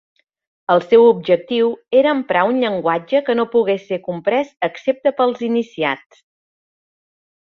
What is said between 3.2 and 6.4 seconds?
que no pogués ser comprès excepte pels iniciats.